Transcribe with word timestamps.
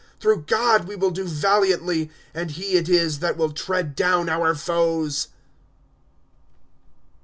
'^ 0.17 0.19
Through 0.19 0.45
God 0.47 0.87
we 0.87 0.95
will 0.95 1.11
do 1.11 1.25
valiantly. 1.25 2.09
And 2.33 2.49
he 2.49 2.75
it 2.75 2.89
is 2.89 3.19
that 3.19 3.37
wil! 3.37 3.51
tread 3.51 3.95
down 3.95 4.29
our 4.29 4.55
foes, 4.55 5.25
V. 5.25 5.31